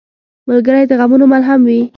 [0.49, 1.81] ملګری د غمونو ملهم وي.